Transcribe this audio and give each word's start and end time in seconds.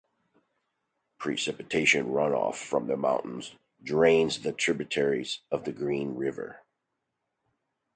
Precipitation 1.19 2.07
runoff 2.07 2.55
from 2.55 2.87
the 2.87 2.97
mountain 2.97 3.43
drains 3.83 4.37
into 4.37 4.51
tributaries 4.51 5.41
of 5.51 5.63
the 5.63 5.71
Green 5.71 6.15
River. 6.15 6.63